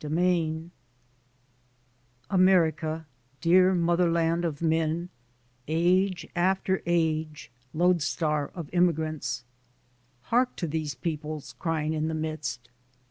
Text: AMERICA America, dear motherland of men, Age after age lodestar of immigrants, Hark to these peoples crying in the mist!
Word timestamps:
AMERICA 0.03 0.71
America, 2.31 3.05
dear 3.39 3.75
motherland 3.75 4.43
of 4.43 4.59
men, 4.59 5.09
Age 5.67 6.27
after 6.35 6.81
age 6.87 7.51
lodestar 7.71 8.47
of 8.55 8.67
immigrants, 8.73 9.43
Hark 10.23 10.55
to 10.55 10.65
these 10.65 10.95
peoples 10.95 11.53
crying 11.59 11.93
in 11.93 12.07
the 12.07 12.15
mist! 12.15 12.67